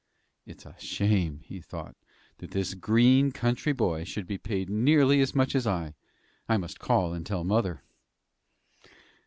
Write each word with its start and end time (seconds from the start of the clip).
"It's 0.47 0.65
a 0.65 0.75
shame," 0.79 1.41
he 1.43 1.61
thought, 1.61 1.95
"that 2.39 2.49
this 2.49 2.73
green, 2.73 3.31
country 3.31 3.71
boy 3.71 4.03
should 4.03 4.25
be 4.25 4.39
paid 4.39 4.67
nearly 4.67 5.21
as 5.21 5.35
much 5.35 5.53
as 5.53 5.67
I 5.67 5.93
I 6.49 6.57
must 6.57 6.79
call 6.79 7.13
and 7.13 7.23
tell 7.23 7.43
mother." 7.43 7.83